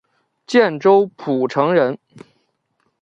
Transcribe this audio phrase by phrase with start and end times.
[0.47, 1.99] 建州浦城人。